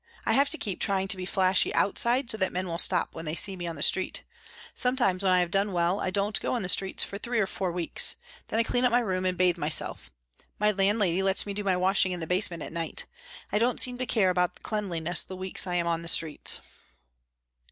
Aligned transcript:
I 0.25 0.33
have 0.33 0.49
to 0.49 0.57
keep 0.57 0.79
trying 0.79 1.07
to 1.09 1.15
be 1.15 1.27
flashy 1.27 1.71
outside 1.75 2.27
so 2.31 2.35
that 2.37 2.51
men 2.51 2.65
will 2.65 2.79
stop 2.79 3.13
when 3.13 3.25
they 3.25 3.35
see 3.35 3.55
me 3.55 3.67
on 3.67 3.75
the 3.75 3.83
street. 3.83 4.23
Sometimes 4.73 5.21
when 5.21 5.31
I 5.31 5.41
have 5.41 5.51
done 5.51 5.71
well 5.73 5.99
I 5.99 6.09
don't 6.09 6.39
go 6.41 6.53
on 6.55 6.63
the 6.63 6.69
streets 6.69 7.03
for 7.03 7.19
three 7.19 7.37
or 7.39 7.45
four 7.45 7.71
weeks. 7.71 8.15
Then 8.47 8.57
I 8.57 8.63
clean 8.63 8.83
up 8.83 8.91
my 8.91 8.99
room 8.99 9.25
and 9.25 9.37
bathe 9.37 9.59
myself. 9.59 10.11
My 10.57 10.71
landlady 10.71 11.21
lets 11.21 11.45
me 11.45 11.53
do 11.53 11.63
my 11.63 11.77
washing 11.77 12.13
in 12.13 12.19
the 12.19 12.25
basement 12.25 12.63
at 12.63 12.73
night. 12.73 13.05
I 13.51 13.59
don't 13.59 13.79
seem 13.79 13.99
to 13.99 14.07
care 14.07 14.31
about 14.31 14.63
cleanliness 14.63 15.21
the 15.21 15.35
weeks 15.37 15.67
I 15.67 15.75
am 15.75 15.85
on 15.85 16.01
the 16.01 16.07
streets." 16.07 16.61